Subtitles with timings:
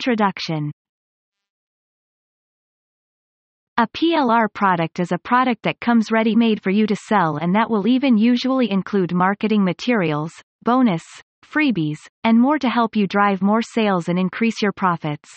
[0.00, 0.70] Introduction
[3.76, 7.68] A PLR product is a product that comes ready-made for you to sell and that
[7.68, 10.32] will even usually include marketing materials,
[10.62, 11.02] bonus,
[11.44, 15.28] freebies, and more to help you drive more sales and increase your profits.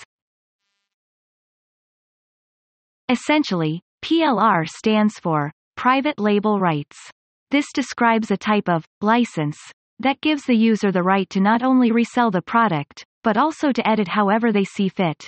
[3.10, 7.12] Essentially, PLR stands for Private Label Rights.
[7.52, 9.58] This describes a type of license
[10.00, 13.88] that gives the user the right to not only resell the product, but also to
[13.88, 15.28] edit however they see fit.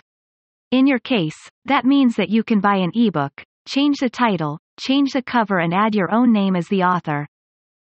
[0.71, 5.13] In your case, that means that you can buy an ebook, change the title, change
[5.13, 7.27] the cover and add your own name as the author.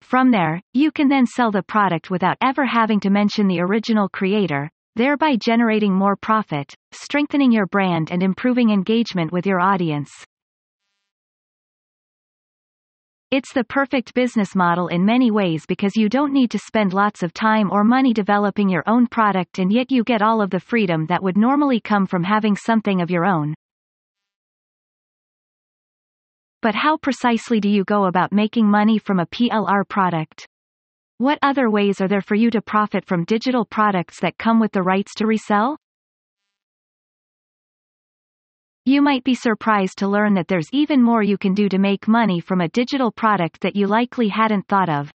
[0.01, 4.07] From there, you can then sell the product without ever having to mention the original
[4.09, 10.11] creator, thereby generating more profit, strengthening your brand and improving engagement with your audience.
[13.29, 17.23] It's the perfect business model in many ways because you don't need to spend lots
[17.23, 20.61] of time or money developing your own product and yet you get all of the
[20.61, 23.53] freedom that would normally come from having something of your own.
[26.61, 30.47] But how precisely do you go about making money from a PLR product?
[31.17, 34.71] What other ways are there for you to profit from digital products that come with
[34.71, 35.77] the rights to resell?
[38.87, 42.07] You might be surprised to learn that there's even more you can do to make
[42.07, 45.11] money from a digital product that you likely hadn't thought of.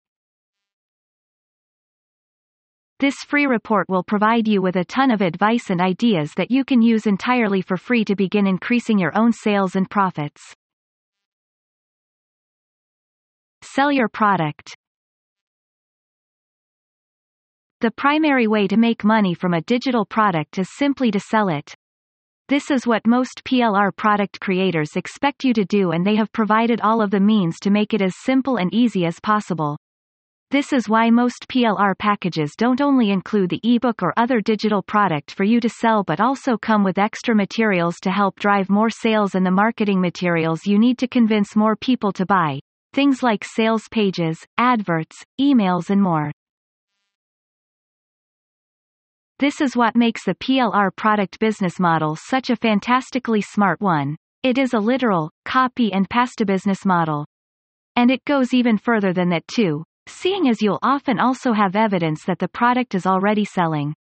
[2.98, 6.64] This free report will provide you with a ton of advice and ideas that you
[6.64, 10.54] can use entirely for free to begin increasing your own sales and profits.
[13.60, 14.74] Sell your product.
[17.82, 21.74] The primary way to make money from a digital product is simply to sell it.
[22.48, 26.80] This is what most PLR product creators expect you to do and they have provided
[26.80, 29.76] all of the means to make it as simple and easy as possible.
[30.50, 35.30] This is why most PLR packages don't only include the ebook or other digital product
[35.30, 39.34] for you to sell but also come with extra materials to help drive more sales
[39.34, 42.58] and the marketing materials you need to convince more people to buy.
[42.94, 46.32] Things like sales pages, adverts, emails and more.
[49.40, 54.16] This is what makes the PLR product business model such a fantastically smart one.
[54.42, 57.24] It is a literal, copy and pasta business model.
[57.94, 62.24] And it goes even further than that too, seeing as you'll often also have evidence
[62.24, 63.94] that the product is already selling.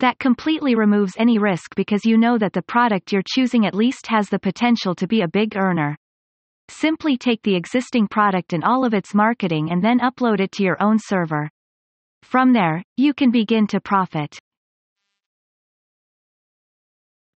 [0.00, 4.06] That completely removes any risk because you know that the product you're choosing at least
[4.08, 5.96] has the potential to be a big earner.
[6.68, 10.62] Simply take the existing product and all of its marketing and then upload it to
[10.62, 11.48] your own server.
[12.22, 14.38] From there, you can begin to profit.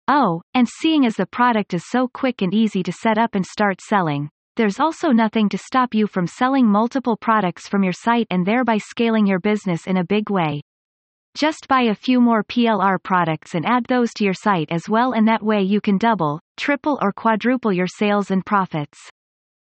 [0.09, 3.47] Oh, and seeing as the product is so quick and easy to set up and
[3.47, 8.27] start selling, there's also nothing to stop you from selling multiple products from your site
[8.31, 10.61] and thereby scaling your business in a big way.
[11.35, 15.13] Just buy a few more PLR products and add those to your site as well
[15.13, 18.99] and that way you can double, triple or quadruple your sales and profits.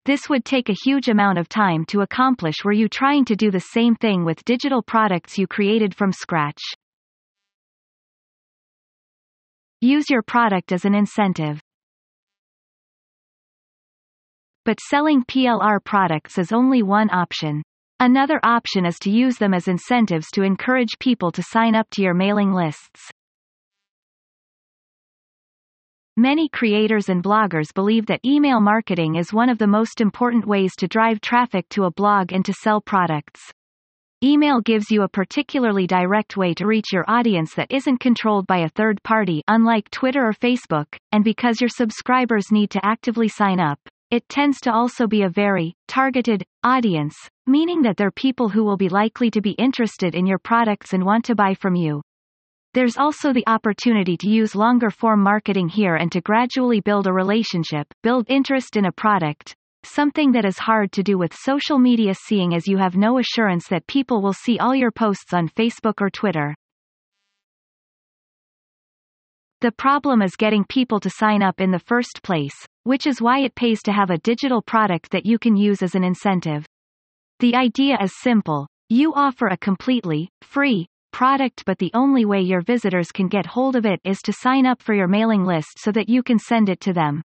[0.05, 3.51] This would take a huge amount of time to accomplish were you trying to do
[3.51, 6.61] the same thing with digital products you created from scratch.
[9.83, 11.59] Use your product as an incentive.
[14.63, 17.61] But selling PLR products is only one option.
[17.99, 22.01] Another option is to use them as incentives to encourage people to sign up to
[22.01, 23.11] your mailing lists.
[26.15, 30.71] Many creators and bloggers believe that email marketing is one of the most important ways
[30.77, 33.51] to drive traffic to a blog and to sell products.
[34.23, 38.59] Email gives you a particularly direct way to reach your audience that isn't controlled by
[38.59, 43.59] a third party unlike Twitter or Facebook, and because your subscribers need to actively sign
[43.59, 43.77] up,
[44.11, 47.13] it tends to also be a very targeted audience,
[47.47, 51.03] meaning that they're people who will be likely to be interested in your products and
[51.03, 52.01] want to buy from you.
[52.73, 57.11] There's also the opportunity to use longer form marketing here and to gradually build a
[57.11, 59.53] relationship, build interest in a product,
[59.85, 63.67] something that is hard to do with social media seeing as you have no assurance
[63.67, 66.55] that people will see all your posts on Facebook or Twitter.
[69.61, 73.39] The problem is getting people to sign up in the first place, which is why
[73.39, 76.65] it pays to have a digital product that you can use as an incentive.
[77.39, 78.67] The idea is simple.
[78.89, 83.75] You offer a completely free product but the only way your visitors can get hold
[83.75, 86.67] of it is to sign up for your mailing list so that you can send
[86.67, 87.21] it to them.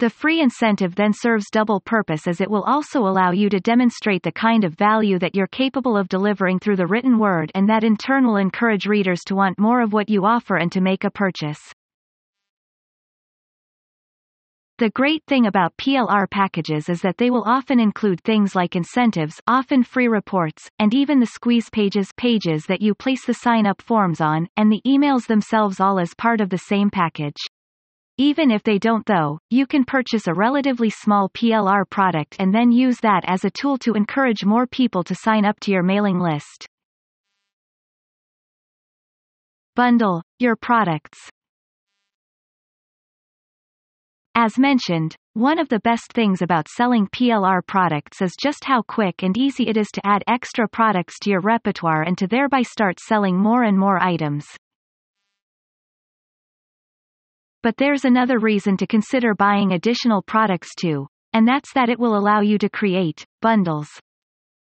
[0.00, 4.22] The free incentive then serves double purpose as it will also allow you to demonstrate
[4.22, 7.82] the kind of value that you're capable of delivering through the written word and that
[7.82, 11.02] in turn will encourage readers to want more of what you offer and to make
[11.02, 11.58] a purchase.
[14.78, 19.40] The great thing about PLR packages is that they will often include things like incentives,
[19.48, 24.20] often free reports, and even the squeeze pages pages that you place the sign-up forms
[24.20, 27.40] on, and the emails themselves all as part of the same package.
[28.20, 32.72] Even if they don't though, you can purchase a relatively small PLR product and then
[32.72, 36.18] use that as a tool to encourage more people to sign up to your mailing
[36.18, 36.66] list.
[39.76, 41.30] Bundle your products.
[44.34, 49.22] As mentioned, one of the best things about selling PLR products is just how quick
[49.22, 52.98] and easy it is to add extra products to your repertoire and to thereby start
[52.98, 54.44] selling more and more items.
[57.62, 62.16] But there's another reason to consider buying additional products too, and that's that it will
[62.16, 63.88] allow you to create bundles.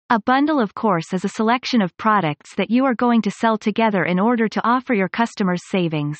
[0.09, 3.57] A bundle of course is a selection of products that you are going to sell
[3.57, 6.19] together in order to offer your customers savings.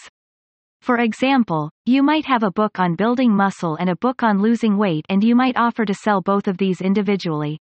[0.81, 4.77] For example, you might have a book on building muscle and a book on losing
[4.77, 7.57] weight and you might offer to sell both of these individually.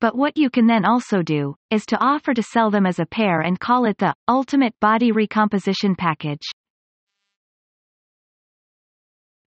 [0.00, 3.06] But what you can then also do, is to offer to sell them as a
[3.06, 6.46] pair and call it the Ultimate Body Recomposition Package.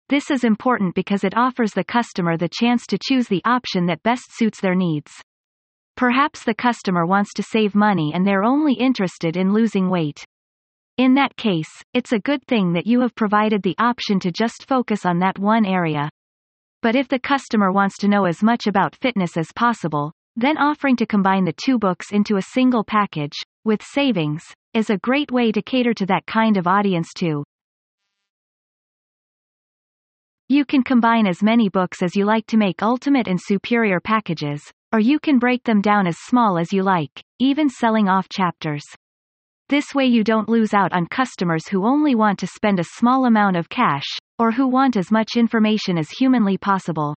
[0.08, 4.04] This is important because it offers the customer the chance to choose the option that
[4.04, 5.10] best suits their needs.
[5.96, 10.24] Perhaps the customer wants to save money and they're only interested in losing weight.
[10.96, 14.68] In that case, it's a good thing that you have provided the option to just
[14.68, 16.08] focus on that one area.
[16.82, 20.94] But if the customer wants to know as much about fitness as possible, then offering
[20.96, 25.50] to combine the two books into a single package, with savings, is a great way
[25.50, 27.42] to cater to that kind of audience too.
[30.56, 34.62] You can combine as many books as you like to make ultimate and superior packages,
[34.90, 38.82] or you can break them down as small as you like, even selling off chapters.
[39.68, 43.26] This way you don't lose out on customers who only want to spend a small
[43.26, 44.06] amount of cash,
[44.38, 47.14] or who want as much information as humanly possible.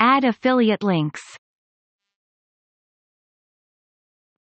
[0.00, 1.22] Add affiliate links.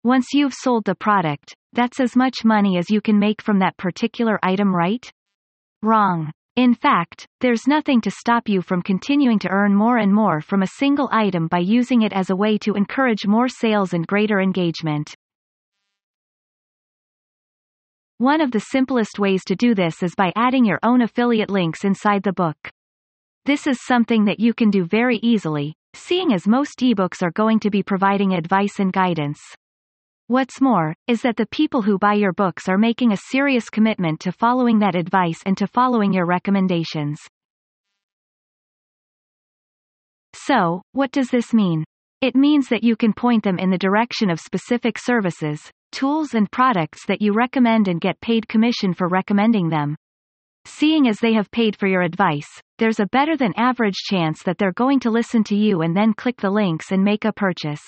[0.05, 3.75] Once you've sold the product, that's as much money as you can make from that
[3.75, 5.11] particular item right?
[5.83, 6.31] Wrong.
[6.57, 10.61] In fact, there's nothing to stop you from continuing to earn more and more from
[10.61, 14.39] a single item by using it as a way to encourage more sales and greater
[14.39, 15.15] engagement.
[18.19, 21.83] One of the simplest ways to do this is by adding your own affiliate links
[21.83, 22.69] inside the book.
[23.45, 27.59] This is something that you can do very easily, seeing as most ebooks are going
[27.61, 29.39] to be providing advice and guidance.
[30.31, 34.21] What's more, is that the people who buy your books are making a serious commitment
[34.21, 37.19] to following that advice and to following your recommendations.
[40.33, 41.83] So, what does this mean?
[42.21, 46.49] It means that you can point them in the direction of specific services, tools and
[46.49, 49.97] products that you recommend and get paid commission for recommending them.
[50.63, 52.47] Seeing as they have paid for your advice,
[52.77, 56.13] there's a better than average chance that they're going to listen to you and then
[56.13, 57.81] click the links and make a purchase.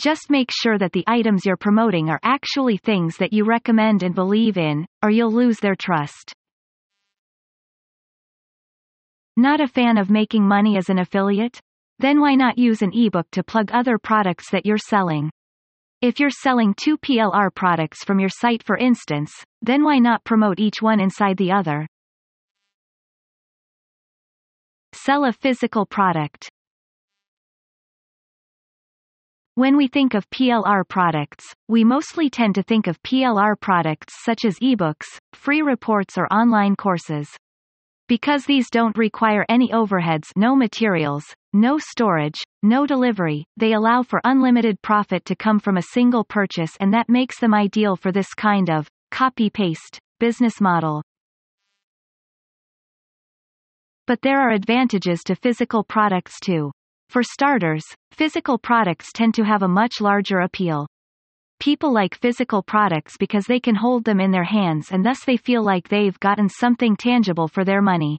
[0.00, 4.14] Just make sure that the items you're promoting are actually things that you recommend and
[4.14, 6.32] believe in, or you'll lose their trust.
[9.36, 11.58] Not a fan of making money as an affiliate?
[11.98, 15.30] Then why not use an ebook to plug other products that you're selling?
[16.00, 20.58] If you're selling two PLR products from your site for instance, then why not promote
[20.58, 21.86] each one inside the other?
[24.94, 26.50] Sell a physical product.
[29.54, 34.46] When we think of PLR products, we mostly tend to think of PLR products such
[34.46, 37.28] as ebooks, free reports or online courses.
[38.08, 44.22] Because these don't require any overheads no materials, no storage, no delivery, they allow for
[44.24, 48.32] unlimited profit to come from a single purchase and that makes them ideal for this
[48.32, 51.02] kind of copy-paste business model.
[54.06, 56.72] But there are advantages to physical products too.
[57.12, 60.86] For starters, physical products tend to have a much larger appeal.
[61.60, 65.36] People like physical products because they can hold them in their hands and thus they
[65.36, 68.18] feel like they've gotten something tangible for their money.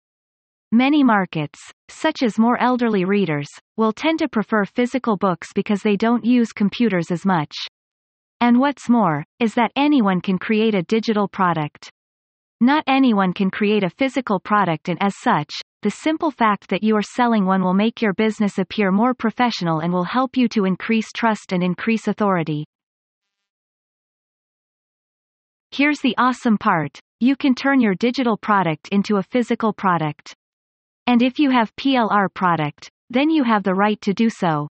[0.71, 1.59] Many markets,
[1.89, 6.53] such as more elderly readers, will tend to prefer physical books because they don't use
[6.53, 7.55] computers as much.
[8.41, 11.89] And what's more, is that anyone can create a digital product.
[12.61, 15.49] Not anyone can create a physical product and as such,
[15.83, 19.81] the simple fact that you are selling one will make your business appear more professional
[19.81, 22.65] and will help you to increase trust and increase authority.
[25.71, 26.97] Here's the awesome part.
[27.19, 30.33] You can turn your digital product into a physical product.
[31.05, 34.69] And if you have PLR product, then you have the right to do so.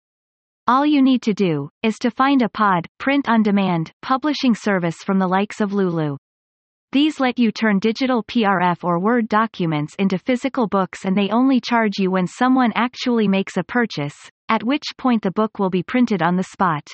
[0.65, 4.97] All you need to do, is to find a pod, print on demand, publishing service
[5.03, 6.15] from the likes of Lulu.
[6.93, 11.61] These let you turn digital PRF or Word documents into physical books and they only
[11.61, 14.15] charge you when someone actually makes a purchase,
[14.49, 16.85] at which point the book will be printed on the spot.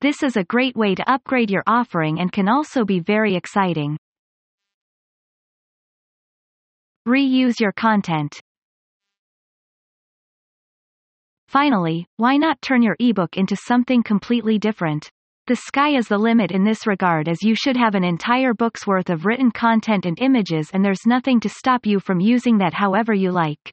[0.00, 3.98] This is a great way to upgrade your offering and can also be very exciting.
[7.06, 8.40] Reuse your content.
[11.48, 15.10] Finally, why not turn your ebook into something completely different?
[15.48, 18.86] The sky is the limit in this regard as you should have an entire book's
[18.86, 22.74] worth of written content and images and there's nothing to stop you from using that
[22.74, 23.72] however you like.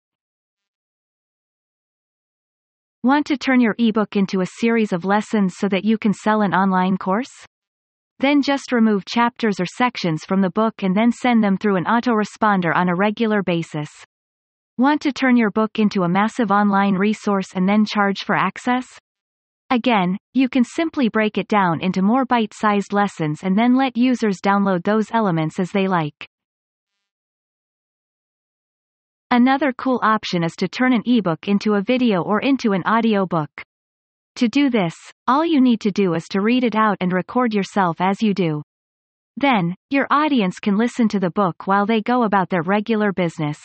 [3.03, 6.43] Want to turn your ebook into a series of lessons so that you can sell
[6.43, 7.45] an online course?
[8.19, 11.83] Then just remove chapters or sections from the book and then send them through an
[11.83, 13.89] autoresponder on a regular basis.
[14.77, 18.85] Want to turn your book into a massive online resource and then charge for access?
[19.69, 24.37] Again, you can simply break it down into more bite-sized lessons and then let users
[24.39, 26.27] download those elements as they like.
[29.31, 33.25] Another cool option is to turn an ebook into a video or into an audio
[33.25, 33.49] book.
[34.35, 34.95] To do this,
[35.27, 38.33] all you need to do is to read it out and record yourself as you
[38.33, 38.61] do.
[39.35, 43.59] Then, your audience can listen to the book while they go about their regular business.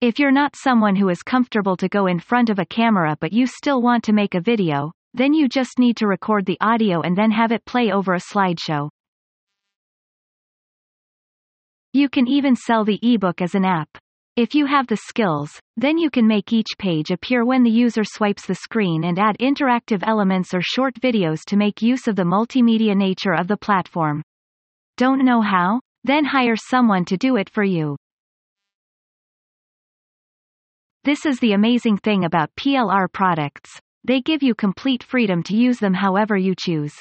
[0.00, 3.32] If you're not someone who is comfortable to go in front of a camera but
[3.32, 7.00] you still want to make a video, then you just need to record the audio
[7.02, 8.88] and then have it play over a slideshow.
[11.92, 13.88] You can even sell the ebook as an app.
[14.34, 18.02] If you have the skills, then you can make each page appear when the user
[18.02, 22.22] swipes the screen and add interactive elements or short videos to make use of the
[22.22, 24.22] multimedia nature of the platform.
[24.96, 25.80] Don't know how?
[26.04, 27.96] Then hire someone to do it for you.
[31.04, 33.78] This is the amazing thing about PLR products.
[34.04, 37.00] They give you complete freedom to use them however you choose.